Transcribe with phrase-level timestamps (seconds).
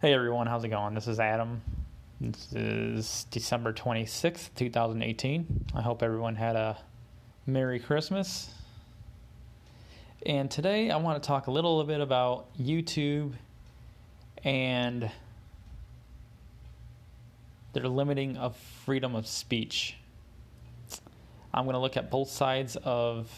[0.00, 0.94] Hey everyone, how's it going?
[0.94, 1.60] This is Adam.
[2.20, 5.64] This is December 26th, 2018.
[5.74, 6.78] I hope everyone had a
[7.46, 8.48] Merry Christmas.
[10.24, 13.32] And today I want to talk a little bit about YouTube
[14.44, 15.10] and
[17.72, 19.96] their limiting of freedom of speech.
[21.52, 23.28] I'm going to look at both sides of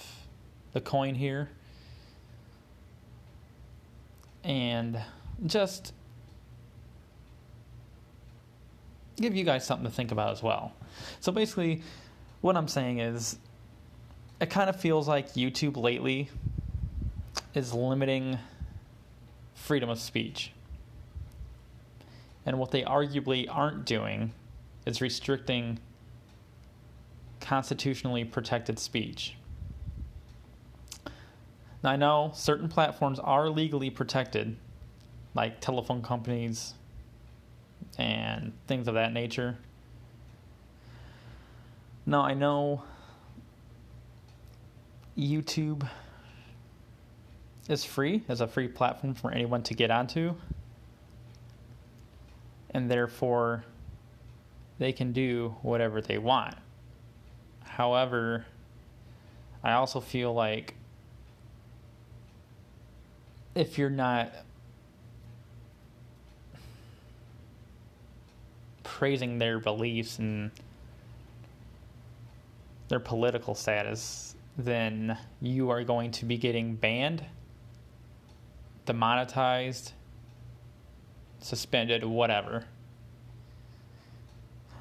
[0.75, 1.49] the coin here
[4.45, 5.01] and
[5.47, 5.95] just
[9.21, 10.73] give you guys something to think about as well.
[11.21, 11.83] So basically,
[12.41, 13.39] what I'm saying is,
[14.41, 16.31] it kind of feels like YouTube lately
[17.55, 18.39] is limiting
[19.55, 20.53] freedom of speech.
[22.47, 24.33] And what they arguably aren't doing
[24.87, 25.79] is restricting
[27.41, 29.35] constitutionally protected speech.
[31.83, 34.57] Now, I know certain platforms are legally protected,
[35.35, 36.75] like telephone companies
[37.99, 39.57] and things of that nature.
[42.07, 42.83] Now, I know
[45.17, 45.89] YouTube
[47.69, 50.35] is free, as a free platform for anyone to get onto,
[52.71, 53.65] and therefore
[54.79, 56.55] they can do whatever they want.
[57.65, 58.47] However,
[59.63, 60.75] I also feel like
[63.55, 64.33] if you're not
[69.01, 70.51] praising their beliefs and
[72.89, 77.25] their political status, then you are going to be getting banned,
[78.85, 79.93] demonetized,
[81.39, 82.67] suspended, whatever.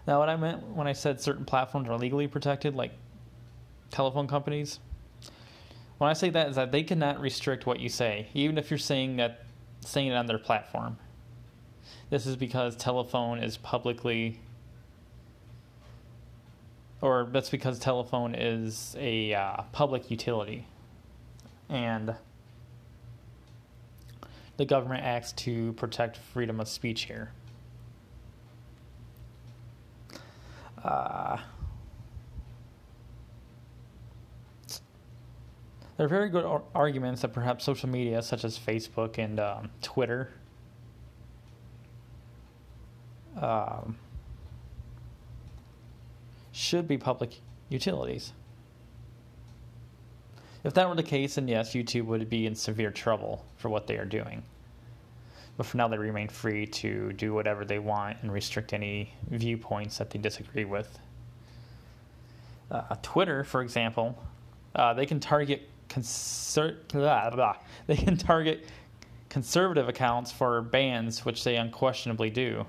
[0.05, 2.91] Now, what I meant when I said certain platforms are legally protected, like
[3.89, 4.81] telephone companies,
[5.97, 8.79] when I say that is that they cannot restrict what you say, even if you're
[8.79, 9.45] saying that
[9.79, 10.97] saying it on their platform.
[12.09, 14.39] This is because telephone is publicly,
[17.01, 20.67] or that's because telephone is a uh, public utility,
[21.69, 22.15] and
[24.57, 27.31] the government acts to protect freedom of speech here.
[30.83, 31.37] Uh,
[35.97, 39.69] there are very good ar- arguments that perhaps social media, such as Facebook and um,
[39.81, 40.29] Twitter,
[43.37, 43.97] um,
[46.51, 48.33] should be public utilities.
[50.63, 53.87] If that were the case, then yes, YouTube would be in severe trouble for what
[53.87, 54.43] they are doing.
[55.55, 59.97] But for now, they remain free to do whatever they want and restrict any viewpoints
[59.97, 60.99] that they disagree with.
[62.71, 64.17] Uh, Twitter, for example,
[64.75, 67.55] uh, they can target conser- blah, blah.
[67.87, 68.67] they can target
[69.29, 72.65] conservative accounts for bans, which they unquestionably do.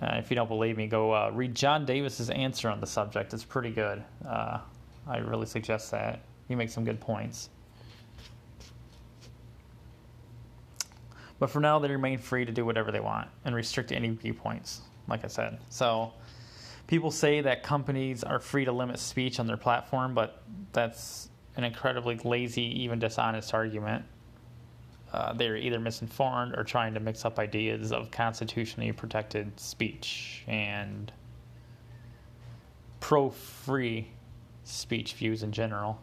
[0.00, 3.32] Uh, if you don't believe me, go uh, read John Davis's answer on the subject.
[3.32, 4.02] It's pretty good.
[4.26, 4.58] Uh,
[5.06, 6.20] I really suggest that.
[6.48, 7.50] He makes some good points.
[11.38, 14.82] But for now, they remain free to do whatever they want and restrict any viewpoints,
[15.08, 15.58] like I said.
[15.68, 16.12] So
[16.86, 21.64] people say that companies are free to limit speech on their platform, but that's an
[21.64, 24.04] incredibly lazy, even dishonest argument.
[25.14, 31.12] Uh, they're either misinformed or trying to mix up ideas of constitutionally protected speech and
[32.98, 34.08] pro free
[34.64, 36.00] speech views in general.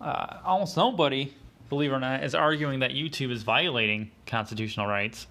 [0.00, 1.34] Uh, almost nobody,
[1.68, 5.26] believe it or not, is arguing that YouTube is violating constitutional rights.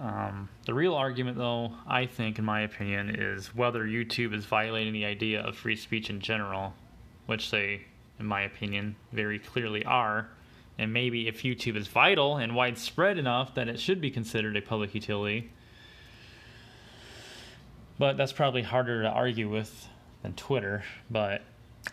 [0.00, 4.94] Um, the real argument, though, I think, in my opinion, is whether YouTube is violating
[4.94, 6.72] the idea of free speech in general
[7.30, 7.80] which they,
[8.18, 10.26] in my opinion, very clearly are.
[10.78, 14.60] And maybe if YouTube is vital and widespread enough, then it should be considered a
[14.60, 15.52] public utility.
[18.00, 19.86] But that's probably harder to argue with
[20.22, 20.82] than Twitter.
[21.08, 21.42] But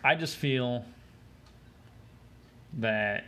[0.02, 0.84] I just feel
[2.78, 3.24] that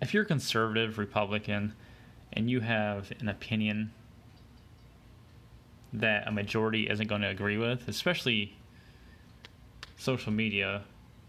[0.00, 1.72] if you're a conservative Republican
[2.32, 3.90] and you have an opinion
[5.92, 8.56] that a majority isn't going to agree with, especially
[9.96, 10.82] social media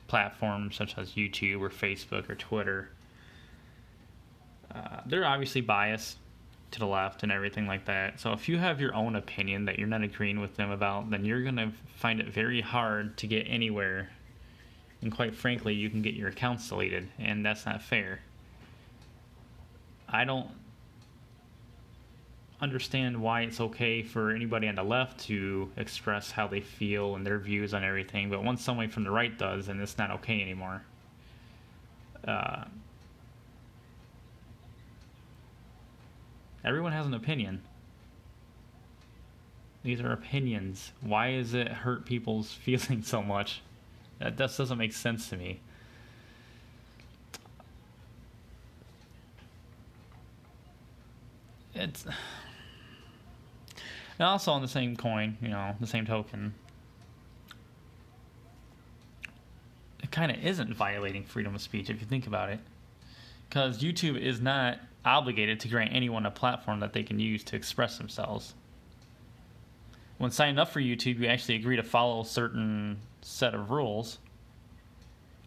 [0.07, 2.89] platforms such as YouTube or Facebook or Twitter.
[4.73, 6.17] Uh, they're obviously biased
[6.71, 8.19] to the left and everything like that.
[8.19, 11.23] So if you have your own opinion that you're not agreeing with them about, then
[11.23, 14.09] you're going to find it very hard to get anywhere.
[15.01, 18.21] And quite frankly, you can get your accounts deleted, and that's not fair.
[20.07, 20.49] I don't
[22.63, 27.27] understand why it's okay for anybody on the left to express how they feel and
[27.27, 30.41] their views on everything, but once somebody from the right does, then it's not okay
[30.41, 30.81] anymore.
[32.25, 32.63] Uh,
[36.63, 37.61] everyone has an opinion.
[39.83, 40.93] These are opinions.
[41.01, 43.61] Why does it hurt people's feelings so much?
[44.19, 45.59] That just doesn't make sense to me.
[51.75, 52.05] It's
[54.23, 56.53] and also on the same coin, you know, the same token,
[60.01, 62.59] it kind of isn't violating freedom of speech if you think about it.
[63.49, 67.57] Because YouTube is not obligated to grant anyone a platform that they can use to
[67.57, 68.53] express themselves.
[70.19, 74.19] When signing up for YouTube, you actually agree to follow a certain set of rules.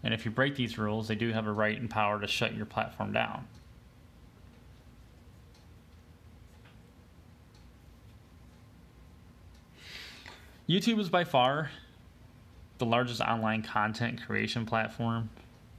[0.03, 2.55] And if you break these rules, they do have a right and power to shut
[2.55, 3.49] your platform down.
[10.69, 11.71] YouTube is by far
[12.79, 15.31] the largest online content creation platform,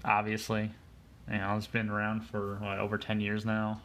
[0.06, 0.72] obviously.
[1.30, 3.82] You know, it's been around for what, over 10 years now.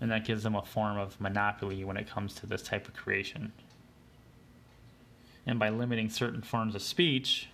[0.00, 2.94] And that gives them a form of monopoly when it comes to this type of
[2.94, 3.52] creation.
[5.46, 7.48] And by limiting certain forms of speech,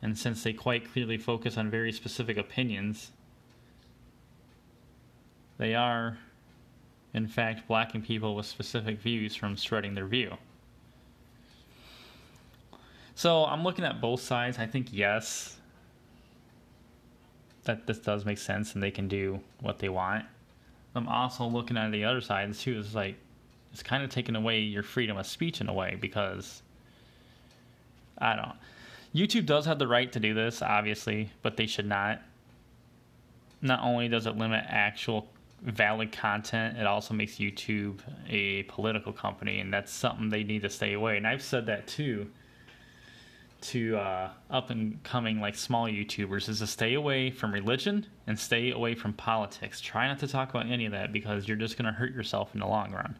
[0.00, 3.10] and since they quite clearly focus on very specific opinions,
[5.58, 6.18] they are,
[7.12, 10.36] in fact, blocking people with specific views from spreading their view.
[13.14, 14.58] So I'm looking at both sides.
[14.58, 15.56] I think yes,
[17.64, 20.24] that this does make sense and they can do what they want.
[20.94, 22.78] I'm also looking at the other side and too.
[22.78, 23.16] It's like
[23.72, 26.62] it's kind of taking away your freedom of speech in a way because
[28.18, 28.56] I don't.
[29.14, 32.20] YouTube does have the right to do this, obviously, but they should not.
[33.60, 35.28] Not only does it limit actual
[35.62, 40.70] valid content, it also makes YouTube a political company, and that's something they need to
[40.70, 41.16] stay away.
[41.16, 42.28] And I've said that too
[43.62, 48.38] to uh, up and coming like small YouTubers is to stay away from religion and
[48.38, 49.80] stay away from politics.
[49.80, 52.50] Try not to talk about any of that because you're just going to hurt yourself
[52.54, 53.18] in the long run.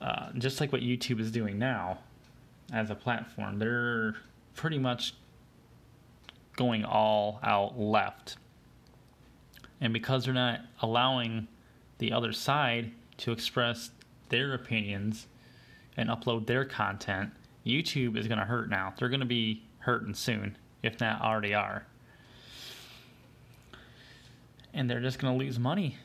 [0.00, 1.98] Uh, just like what YouTube is doing now
[2.72, 4.16] as a platform, they're
[4.54, 5.14] pretty much
[6.56, 8.36] going all out left.
[9.80, 11.48] And because they're not allowing
[11.98, 13.90] the other side to express
[14.28, 15.26] their opinions
[15.96, 17.30] and upload their content,
[17.64, 18.94] YouTube is going to hurt now.
[18.98, 21.86] They're going to be hurting soon, if not already are.
[24.74, 25.96] And they're just going to lose money.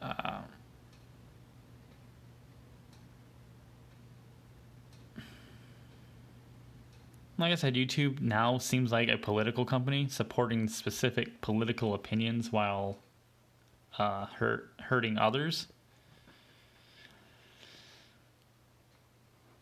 [0.00, 0.40] Uh,
[7.38, 12.98] like I said, YouTube now seems like a political company supporting specific political opinions while
[13.98, 15.68] uh, hurt, hurting others.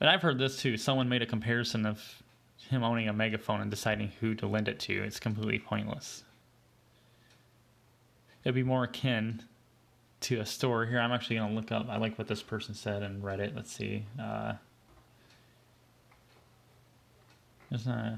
[0.02, 0.76] And I've heard this too.
[0.76, 2.24] Someone made a comparison of
[2.68, 4.94] him owning a megaphone and deciding who to lend it to.
[4.94, 6.24] It's completely pointless.
[8.42, 9.44] It'd be more akin
[10.22, 10.86] to a store.
[10.86, 11.86] Here, I'm actually going to look up.
[11.88, 13.54] I like what this person said in Reddit.
[13.54, 14.04] Let's see.
[14.20, 14.54] Uh,
[17.70, 18.14] there's not.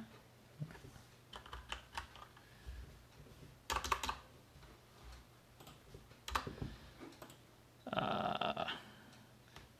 [7.93, 8.65] Uh,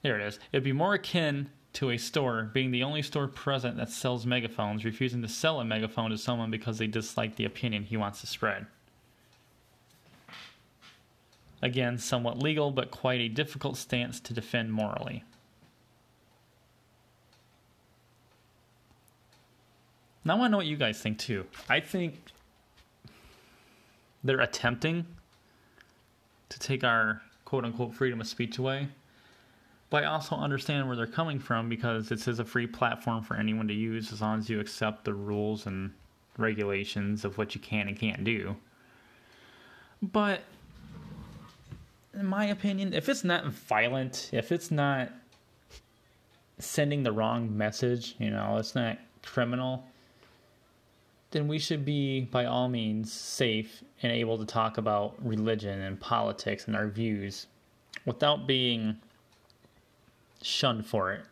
[0.03, 0.39] there it is.
[0.53, 4.85] It'd be more akin to a store, being the only store present that sells megaphones,
[4.85, 8.27] refusing to sell a megaphone to someone because they dislike the opinion he wants to
[8.27, 8.67] spread.
[11.61, 15.25] Again, somewhat legal, but quite a difficult stance to defend morally.
[20.25, 21.47] Now I want to know what you guys think too.
[21.69, 22.19] I think
[24.23, 25.07] they're attempting
[26.49, 28.89] to take our quote unquote freedom of speech away
[29.95, 33.37] but I also understand where they're coming from because this is a free platform for
[33.37, 35.93] anyone to use as long as you accept the rules and
[36.37, 38.57] regulations of what you can and can't do.
[40.03, 40.41] But
[42.13, 45.13] in my opinion, if it's not violent, if it's not
[46.59, 49.85] sending the wrong message, you know, it's not criminal,
[51.31, 56.01] then we should be by all means safe and able to talk about religion and
[56.01, 57.47] politics and our views
[58.05, 58.99] without being
[60.45, 61.25] shunned for it.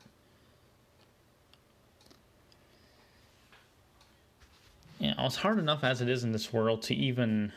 [5.01, 7.53] Know, it's hard enough as it is in this world to even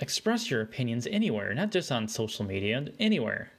[0.00, 3.50] express your opinions anywhere, not just on social media, anywhere.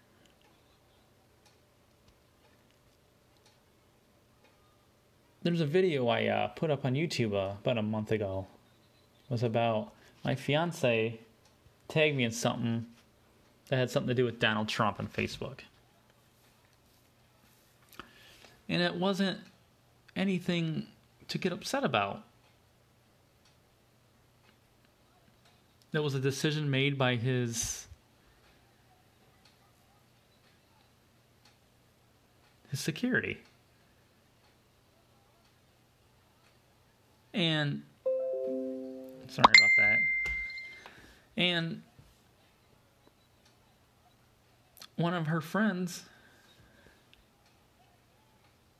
[5.44, 8.48] there's a video I uh, put up on YouTube uh, about a month ago.
[9.30, 9.94] It was about
[10.26, 11.22] my fiance
[11.88, 12.86] tagged me in something
[13.70, 15.60] that had something to do with Donald Trump and Facebook.
[18.70, 19.40] And it wasn't
[20.16, 20.88] anything
[21.28, 22.24] to get upset about.
[25.92, 27.88] That was a decision made by his
[32.70, 33.38] his security.
[37.34, 37.84] And
[39.28, 40.00] sorry about that.
[41.38, 41.84] And
[44.98, 46.04] one of her friends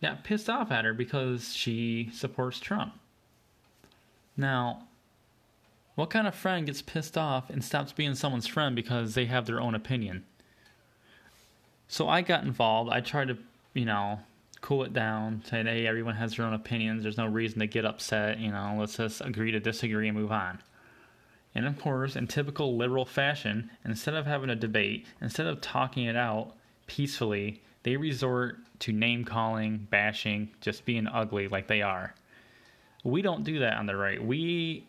[0.02, 2.94] got pissed off at her because she supports Trump.
[4.36, 4.88] Now,
[5.96, 9.46] what kind of friend gets pissed off and stops being someone's friend because they have
[9.46, 10.26] their own opinion?
[11.88, 12.92] So I got involved.
[12.92, 13.38] I tried to,
[13.74, 14.20] you know,
[14.62, 17.04] cool it down, say, hey, everyone has their own opinions.
[17.04, 18.40] There's no reason to get upset.
[18.40, 20.60] You know, let's just agree to disagree and move on.
[21.56, 26.06] And of course, in typical liberal fashion, instead of having a debate, instead of talking
[26.06, 26.54] it out
[26.86, 32.14] peacefully, they resort to name calling, bashing, just being ugly like they are.
[33.04, 34.24] We don't do that on the right.
[34.24, 34.86] We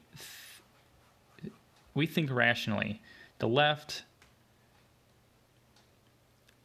[1.42, 1.52] th-
[1.94, 3.00] we think rationally.
[3.38, 4.02] The left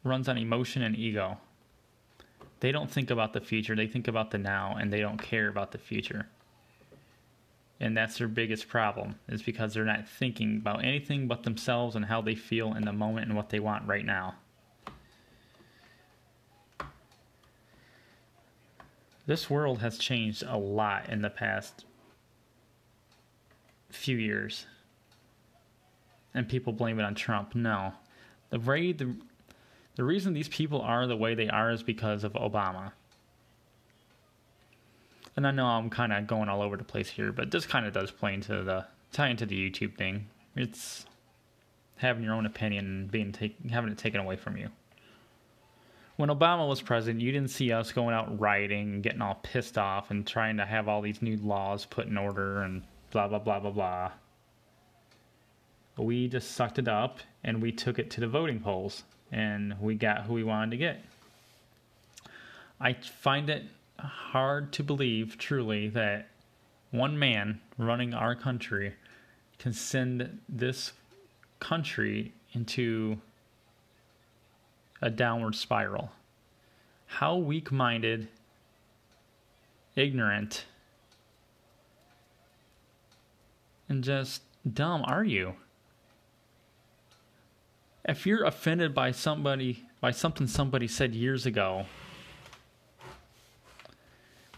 [0.03, 1.37] runs on emotion and ego.
[2.59, 5.49] They don't think about the future, they think about the now and they don't care
[5.49, 6.27] about the future.
[7.79, 12.05] And that's their biggest problem is because they're not thinking about anything but themselves and
[12.05, 14.35] how they feel in the moment and what they want right now.
[19.25, 21.85] This world has changed a lot in the past
[23.89, 24.65] few years.
[26.33, 27.55] And people blame it on Trump.
[27.55, 27.93] No.
[28.49, 29.15] The way the
[29.95, 32.93] the reason these people are the way they are is because of Obama.
[35.35, 37.85] And I know I'm kind of going all over the place here, but this kind
[37.85, 40.27] of does play into the tie into the YouTube thing.
[40.55, 41.05] It's
[41.97, 44.69] having your own opinion and being take, having it taken away from you
[46.15, 49.77] when Obama was president, you didn't see us going out rioting and getting all pissed
[49.77, 53.39] off and trying to have all these new laws put in order and blah, blah,
[53.39, 54.11] blah, blah, blah.
[55.97, 59.95] We just sucked it up and we took it to the voting polls and we
[59.95, 61.03] got who we wanted to get.
[62.79, 63.63] I find it
[63.99, 66.29] hard to believe, truly, that
[66.91, 68.93] one man running our country
[69.59, 70.93] can send this
[71.59, 73.19] country into
[75.01, 76.11] a downward spiral.
[77.05, 78.27] How weak minded,
[79.95, 80.65] ignorant,
[83.87, 85.55] and just dumb are you?
[88.05, 91.85] If you're offended by somebody, by something somebody said years ago,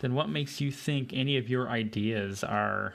[0.05, 2.93] then what makes you think any of your ideas are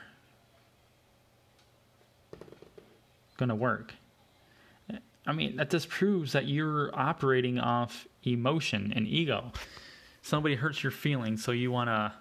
[3.36, 3.94] going to work?
[5.26, 9.50] I mean, that just proves that you're operating off emotion and ego.
[10.22, 12.12] Somebody hurts your feelings, so you want to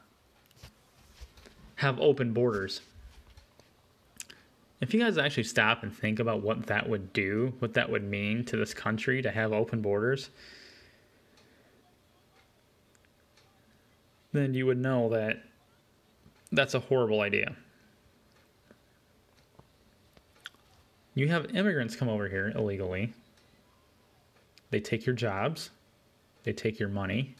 [1.75, 2.81] have open borders.
[4.81, 8.05] If you guys actually stop and think about what that would do, what that would
[8.05, 10.31] mean to this country to have open borders,
[14.31, 15.43] then you would know that
[16.51, 17.55] that's a horrible idea.
[21.15, 23.13] You have immigrants come over here illegally.
[24.71, 25.71] They take your jobs,
[26.43, 27.36] they take your money,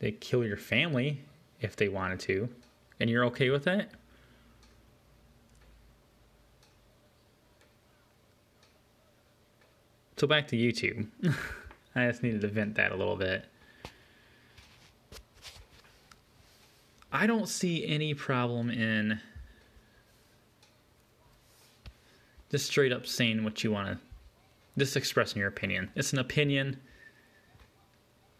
[0.00, 1.22] they kill your family
[1.60, 2.48] if they wanted to,
[3.00, 3.90] and you're okay with that?
[10.16, 11.06] So back to YouTube.
[11.94, 13.46] I just needed to vent that a little bit.
[17.14, 19.20] I don't see any problem in
[22.50, 23.98] just straight up saying what you want to,
[24.76, 25.92] just expressing your opinion.
[25.94, 26.76] It's an opinion,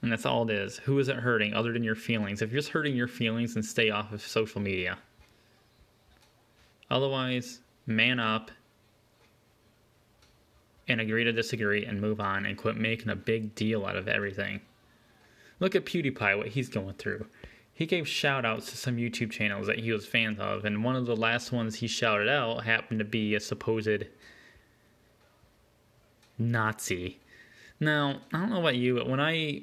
[0.03, 0.79] and that's all it is.
[0.79, 2.43] Who is it hurting other than your feelings?
[2.43, 4.99] If you're just hurting your feelings, then stay off of social media.
[6.91, 8.51] Otherwise, man up
[10.89, 14.09] and agree to disagree and move on and quit making a big deal out of
[14.09, 14.61] everything.
[15.61, 17.25] Look at PewDiePie, what he's going through
[17.75, 20.95] he gave shout outs to some YouTube channels that he was fans of, and one
[20.95, 24.05] of the last ones he shouted out happened to be a supposed
[26.39, 27.19] Nazi.
[27.81, 29.63] Now, I don't know about you, but when I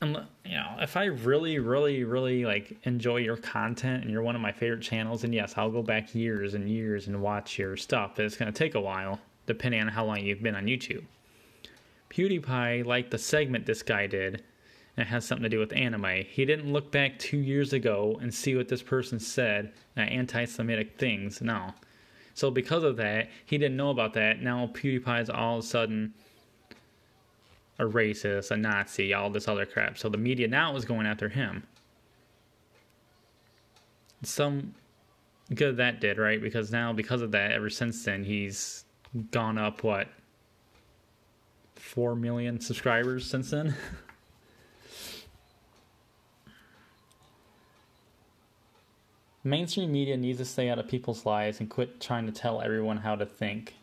[0.00, 4.36] I'm, you know, if I really, really, really like enjoy your content and you're one
[4.36, 7.76] of my favorite channels, and yes, I'll go back years and years and watch your
[7.76, 10.66] stuff, but it's going to take a while, depending on how long you've been on
[10.66, 11.04] YouTube.
[12.10, 14.44] PewDiePie liked the segment this guy did
[14.98, 16.24] it has something to do with anime.
[16.28, 20.44] He didn't look back two years ago and see what this person said, uh, anti
[20.44, 21.40] Semitic things.
[21.40, 21.72] No.
[22.34, 24.42] So because of that, he didn't know about that.
[24.42, 26.14] Now PewDiePie is all of a sudden
[27.78, 29.98] a racist, a Nazi, all this other crap.
[29.98, 31.64] So the media now is going after him.
[34.24, 34.74] Some
[35.54, 36.42] good that did, right?
[36.42, 38.84] Because now, because of that, ever since then, he's
[39.30, 40.08] gone up, what,
[41.76, 43.76] 4 million subscribers since then?
[49.48, 52.98] Mainstream media needs to stay out of people's lives and quit trying to tell everyone
[52.98, 53.74] how to think.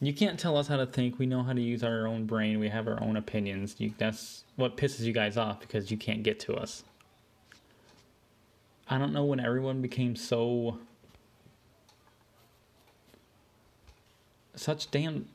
[0.00, 1.18] You can't tell us how to think.
[1.18, 2.58] We know how to use our own brain.
[2.58, 3.76] We have our own opinions.
[3.76, 6.84] You, that's what pisses you guys off because you can't get to us.
[8.88, 10.78] I don't know when everyone became so
[14.54, 15.28] such damn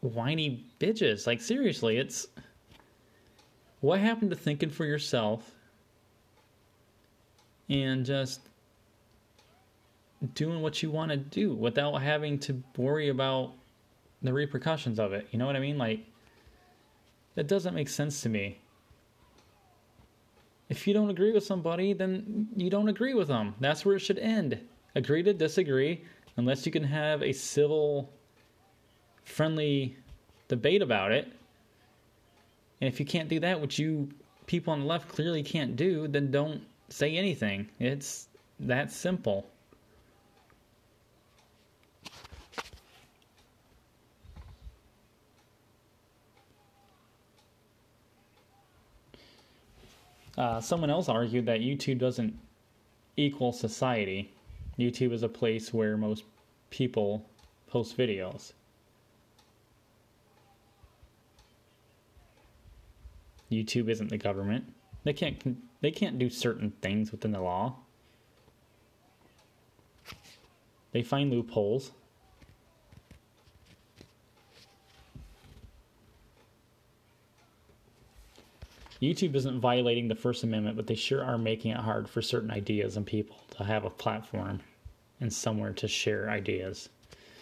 [0.00, 1.26] whiny bitches.
[1.26, 2.28] Like seriously, it's
[3.80, 5.56] what happened to thinking for yourself
[7.70, 8.40] and just
[10.34, 13.52] doing what you want to do without having to worry about
[14.20, 15.26] the repercussions of it.
[15.30, 15.78] You know what I mean?
[15.78, 16.04] Like,
[17.36, 18.58] that doesn't make sense to me.
[20.68, 23.54] If you don't agree with somebody, then you don't agree with them.
[23.60, 24.60] That's where it should end.
[24.94, 26.04] Agree to disagree,
[26.36, 28.12] unless you can have a civil,
[29.24, 29.96] friendly
[30.48, 31.32] debate about it.
[32.80, 34.10] And if you can't do that, which you
[34.46, 37.68] people on the left clearly can't do, then don't say anything.
[37.78, 38.28] It's
[38.58, 39.46] that simple.
[50.36, 52.38] Uh, someone else argued that YouTube doesn't
[53.16, 54.32] equal society.
[54.78, 56.24] YouTube is a place where most
[56.70, 57.26] people
[57.68, 58.52] post videos.
[63.50, 64.64] YouTube isn't the government.
[65.04, 67.76] They can't they can't do certain things within the law.
[70.92, 71.92] They find loopholes.
[79.00, 82.50] YouTube isn't violating the First Amendment, but they sure are making it hard for certain
[82.50, 84.60] ideas and people to have a platform
[85.20, 86.90] and somewhere to share ideas.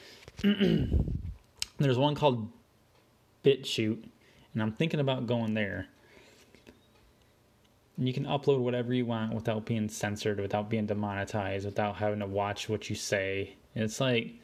[0.42, 2.48] There's one called
[3.44, 4.04] BitChute,
[4.54, 5.88] and I'm thinking about going there.
[7.98, 12.20] And you can upload whatever you want without being censored, without being demonetized, without having
[12.20, 13.56] to watch what you say.
[13.74, 14.34] And it's like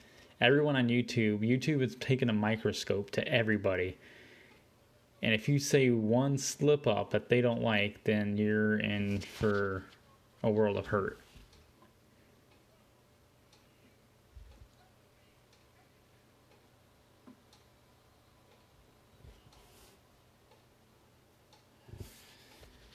[0.41, 3.97] everyone on YouTube, YouTube is taking a microscope to everybody.
[5.23, 9.85] And if you say one slip up that they don't like, then you're in for
[10.43, 11.21] a world of hurt.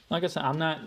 [0.09, 0.81] Like I said, I'm not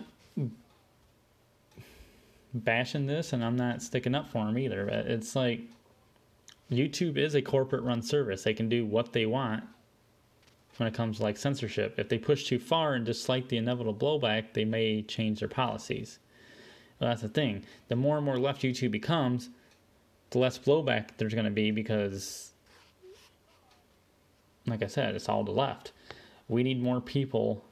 [2.53, 4.85] bashing this and I'm not sticking up for them either.
[4.85, 5.61] But it's like
[6.71, 8.43] YouTube is a corporate run service.
[8.43, 9.63] They can do what they want
[10.77, 11.95] when it comes to like censorship.
[11.97, 16.19] If they push too far and dislike the inevitable blowback, they may change their policies.
[16.99, 17.63] Well, that's the thing.
[17.87, 19.49] The more and more left YouTube becomes,
[20.29, 22.51] the less blowback there's going to be because,
[24.65, 25.91] like I said, it's all the left.
[26.47, 27.63] We need more people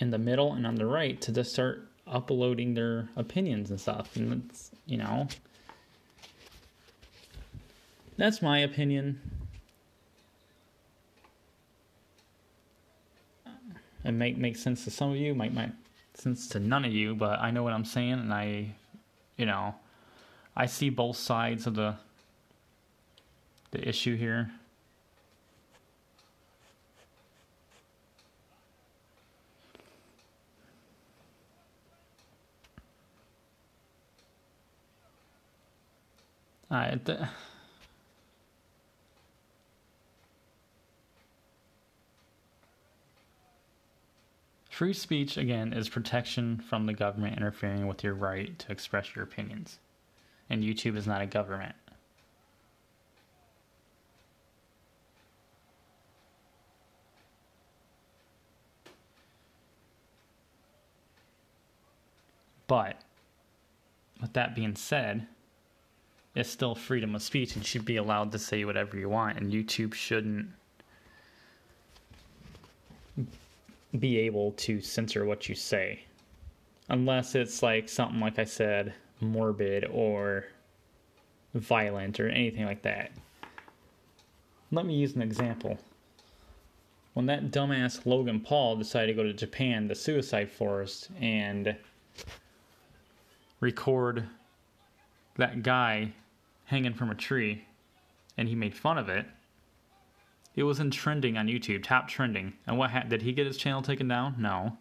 [0.00, 4.16] in the middle and on the right to just start uploading their opinions and stuff.
[4.16, 5.28] And it's, you know,
[8.16, 9.20] that's my opinion.
[14.04, 15.70] It might make sense to some of you, might make
[16.14, 18.74] sense to none of you, but I know what I'm saying, and I,
[19.36, 19.74] you know,
[20.56, 21.96] I see both sides of the
[23.70, 24.50] the issue here.
[36.70, 37.28] The,
[44.70, 49.24] free speech, again, is protection from the government interfering with your right to express your
[49.24, 49.78] opinions.
[50.48, 51.74] And YouTube is not a government.
[62.68, 63.00] But,
[64.20, 65.26] with that being said,
[66.34, 69.52] it's still freedom of speech and should be allowed to say whatever you want and
[69.52, 70.48] YouTube shouldn't
[73.98, 76.00] be able to censor what you say
[76.88, 80.46] unless it's like something like I said morbid or
[81.54, 83.10] violent or anything like that.
[84.70, 85.78] Let me use an example.
[87.14, 91.76] when that dumbass Logan Paul decided to go to Japan, the suicide forest, and
[93.60, 94.24] record
[95.40, 96.12] that guy
[96.66, 97.64] hanging from a tree,
[98.36, 99.26] and he made fun of it.
[100.54, 102.54] It was in trending on YouTube, top trending.
[102.66, 104.36] And what ha- did he get his channel taken down?
[104.38, 104.78] No.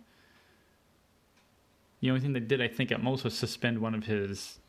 [2.02, 4.60] The only thing they did, I think, at most was suspend one of his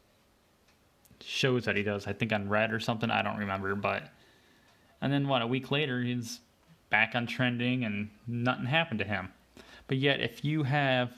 [1.21, 2.07] shows that he does.
[2.07, 3.11] I think on Red or something.
[3.11, 4.11] I don't remember, but
[5.01, 5.43] and then what?
[5.43, 6.41] A week later, he's
[6.91, 9.33] back on trending, and nothing happened to him.
[9.87, 11.13] But yet, if you have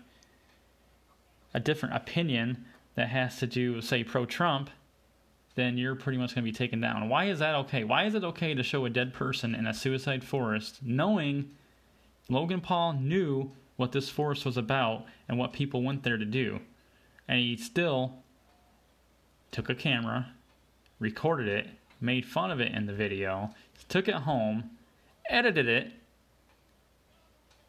[1.55, 4.71] a different opinion that has to do, say, pro-Trump,
[5.55, 7.09] then you're pretty much going to be taken down.
[7.09, 7.85] Why is that okay?
[7.85, 11.51] Why is it okay to show a dead person in a suicide forest, knowing
[12.29, 16.61] Logan Paul knew what this forest was about and what people went there to do,
[17.29, 18.15] and he still
[19.51, 20.29] took a camera,
[20.99, 21.69] recorded it,
[22.01, 23.51] made fun of it in the video,
[23.89, 24.71] took it home,
[25.29, 25.93] edited it,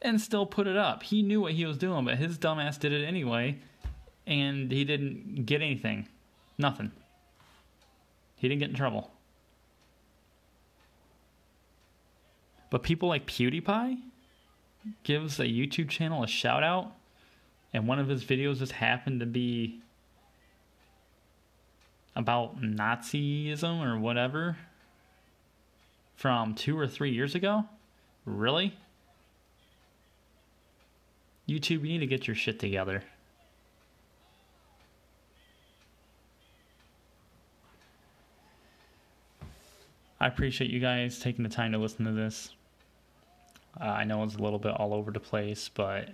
[0.02, 1.04] and still put it up.
[1.04, 3.60] He knew what he was doing, but his dumbass did it anyway,
[4.26, 6.08] and he didn't get anything.
[6.58, 6.92] Nothing.
[8.36, 9.12] He didn't get in trouble.
[12.70, 14.00] But people like PewDiePie
[15.04, 16.92] gives a YouTube channel a shout out,
[17.74, 19.80] and one of his videos just happened to be
[22.16, 24.58] about Nazism or whatever
[26.16, 27.66] from two or three years ago?
[28.26, 28.78] Really?
[31.48, 33.04] YouTube, you need to get your shit together.
[40.24, 42.54] I appreciate you guys taking the time to listen to this.
[43.80, 46.10] Uh, I know it's a little bit all over the place, but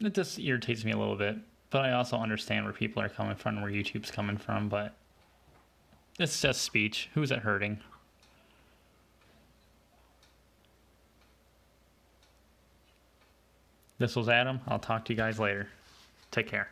[0.00, 1.36] it just irritates me a little bit
[1.74, 4.94] but I also understand where people are coming from, where YouTube's coming from, but
[6.20, 7.10] it's just speech.
[7.14, 7.80] Who's it hurting?
[13.98, 14.60] This was Adam.
[14.68, 15.66] I'll talk to you guys later.
[16.30, 16.68] Take care.